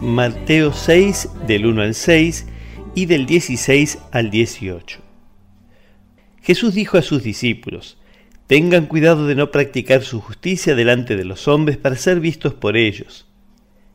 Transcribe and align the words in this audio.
Mateo 0.00 0.74
6 0.74 1.30
del 1.46 1.64
1 1.64 1.80
al 1.80 1.94
6 1.94 2.46
y 2.94 3.06
del 3.06 3.24
16 3.24 3.98
al 4.12 4.30
18. 4.30 5.00
Jesús 6.42 6.74
dijo 6.74 6.98
a 6.98 7.02
sus 7.02 7.22
discípulos, 7.22 7.96
Tengan 8.46 8.86
cuidado 8.86 9.26
de 9.26 9.34
no 9.34 9.50
practicar 9.50 10.02
su 10.02 10.20
justicia 10.20 10.74
delante 10.74 11.16
de 11.16 11.24
los 11.24 11.48
hombres 11.48 11.78
para 11.78 11.96
ser 11.96 12.20
vistos 12.20 12.52
por 12.52 12.76
ellos. 12.76 13.26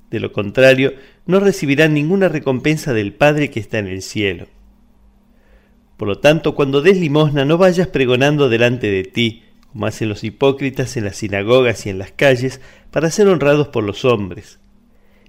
De 0.10 0.20
lo 0.20 0.34
contrario, 0.34 0.96
no 1.28 1.40
recibirán 1.40 1.94
ninguna 1.94 2.30
recompensa 2.30 2.94
del 2.94 3.14
Padre 3.14 3.52
que 3.52 3.60
está 3.60 3.78
en 3.78 3.88
el 3.88 4.02
cielo. 4.02 4.48
Por 5.98 6.08
lo 6.08 6.18
tanto, 6.18 6.56
cuando 6.56 6.82
des 6.82 6.98
limosna, 6.98 7.46
no 7.46 7.60
vayas 7.60 7.88
pregonando 7.88 8.50
delante 8.50 8.88
de 8.88 9.04
ti, 9.04 9.44
como 9.72 9.86
hacen 9.86 10.10
los 10.10 10.24
hipócritas 10.24 10.98
en 10.98 11.06
las 11.06 11.18
sinagogas 11.18 11.86
y 11.86 11.92
en 11.92 12.00
las 12.00 12.12
calles, 12.12 12.60
para 12.90 13.12
ser 13.12 13.28
honrados 13.28 13.68
por 13.68 13.84
los 13.84 14.04
hombres. 14.04 14.61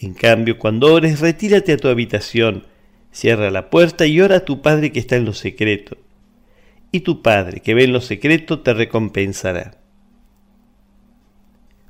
en 0.00 0.14
cambio, 0.14 0.58
cuando 0.58 0.92
ores, 0.92 1.20
retírate 1.20 1.72
a 1.72 1.76
tu 1.76 1.88
habitación, 1.88 2.64
cierra 3.10 3.50
la 3.50 3.70
puerta 3.70 4.06
y 4.06 4.20
ora 4.20 4.36
a 4.36 4.44
tu 4.44 4.62
Padre 4.62 4.92
que 4.92 5.00
está 5.00 5.16
en 5.16 5.24
lo 5.24 5.32
secreto. 5.32 5.96
Y 6.92 7.00
tu 7.00 7.20
Padre 7.22 7.60
que 7.60 7.74
ve 7.74 7.84
en 7.84 7.92
lo 7.92 8.00
secreto 8.00 8.60
te 8.60 8.74
recompensará. 8.74 9.78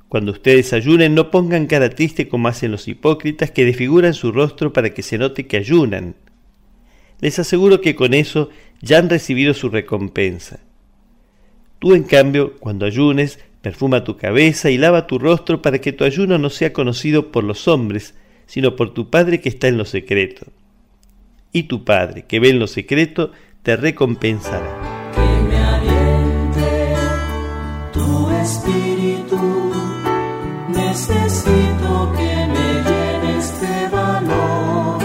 Cuando 0.07 0.31
ustedes 0.31 0.73
ayunen, 0.73 1.13
no 1.13 1.29
pongan 1.29 1.67
cara 1.67 1.91
triste 1.91 2.27
como 2.27 2.47
hacen 2.47 2.71
los 2.71 2.87
hipócritas 2.87 3.51
que 3.51 3.63
desfiguran 3.63 4.15
su 4.15 4.31
rostro 4.31 4.73
para 4.73 4.89
que 4.89 5.03
se 5.03 5.19
note 5.19 5.45
que 5.45 5.57
ayunan. 5.57 6.15
Les 7.21 7.37
aseguro 7.37 7.79
que 7.79 7.95
con 7.95 8.15
eso 8.15 8.49
ya 8.81 8.97
han 8.97 9.09
recibido 9.09 9.53
su 9.53 9.69
recompensa. 9.69 10.61
Tú, 11.77 11.93
en 11.93 12.03
cambio, 12.03 12.55
cuando 12.59 12.87
ayunes, 12.87 13.39
perfuma 13.69 14.03
tu 14.03 14.17
cabeza 14.17 14.71
y 14.71 14.79
lava 14.79 15.05
tu 15.05 15.19
rostro 15.19 15.61
para 15.61 15.77
que 15.77 15.93
tu 15.93 16.03
ayuno 16.03 16.39
no 16.39 16.49
sea 16.49 16.73
conocido 16.73 17.31
por 17.31 17.43
los 17.43 17.67
hombres, 17.67 18.15
sino 18.47 18.75
por 18.75 18.95
tu 18.95 19.11
Padre 19.11 19.41
que 19.41 19.49
está 19.49 19.67
en 19.67 19.77
lo 19.77 19.85
secreto. 19.85 20.47
Y 21.53 21.63
tu 21.63 21.83
Padre, 21.83 22.25
que 22.27 22.39
ve 22.39 22.49
en 22.49 22.57
lo 22.57 22.65
secreto, 22.65 23.31
te 23.61 23.75
recompensará. 23.75 25.11
Que 25.13 25.47
me 25.47 25.57
aliente 25.57 26.95
tu 27.93 28.31
espíritu, 28.41 29.71
necesito 30.69 32.11
que 32.17 32.47
me 32.53 32.67
llenes 32.89 33.61
de 33.61 33.87
valor. 33.95 34.99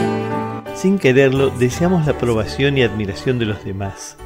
Sin 0.75 0.99
quererlo, 0.99 1.51
deseamos 1.51 2.07
la 2.07 2.13
aprobación 2.13 2.79
y 2.79 2.83
admiración 2.83 3.39
de 3.39 3.45
los 3.45 3.63
demás. 3.63 4.17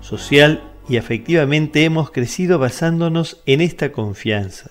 Social 0.00 0.60
y 0.88 0.96
afectivamente 0.98 1.84
hemos 1.84 2.10
crecido 2.10 2.58
basándonos 2.58 3.40
en 3.46 3.60
esta 3.60 3.92
confianza. 3.92 4.70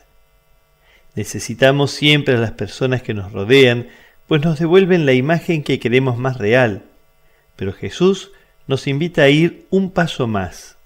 Necesitamos 1.16 1.92
siempre 1.92 2.36
a 2.36 2.40
las 2.40 2.52
personas 2.52 3.02
que 3.02 3.14
nos 3.14 3.32
rodean, 3.32 3.88
pues 4.28 4.44
nos 4.44 4.60
devuelven 4.60 5.06
la 5.06 5.14
imagen 5.14 5.64
que 5.64 5.80
queremos 5.80 6.18
más 6.18 6.38
real. 6.38 6.84
Pero 7.56 7.74
Jesús 7.74 8.32
nos 8.68 8.88
invita 8.88 9.24
a 9.24 9.30
ir 9.30 9.66
un 9.70 9.92
paso 9.92 10.28
más, 10.28 10.78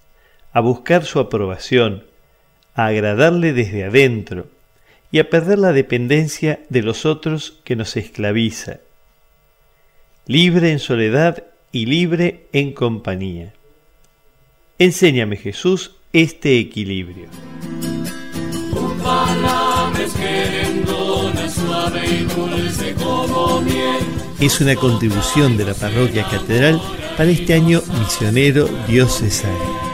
a 0.52 0.60
buscar 0.60 1.04
su 1.04 1.18
aprobación, 1.18 2.04
a 2.74 2.86
agradarle 2.86 3.52
desde 3.52 3.84
adentro 3.84 4.48
y 5.10 5.18
a 5.18 5.30
perder 5.30 5.58
la 5.58 5.72
dependencia 5.72 6.60
de 6.68 6.82
los 6.82 7.06
otros 7.06 7.58
que 7.64 7.76
nos 7.76 7.96
esclaviza. 7.96 8.78
Libre 10.26 10.70
en 10.70 10.78
soledad 10.78 11.44
y 11.72 11.86
libre 11.86 12.46
en 12.52 12.72
compañía. 12.72 13.52
Enséñame 14.80 15.36
Jesús 15.36 15.90
este 16.10 16.58
equilibrio. 16.58 17.26
Es 24.40 24.60
una 24.62 24.74
contribución 24.76 25.58
de 25.58 25.66
la 25.66 25.74
parroquia 25.74 26.26
catedral 26.30 26.80
para 27.18 27.28
este 27.28 27.52
año 27.52 27.82
misionero 27.98 28.70
diocesano. 28.88 29.89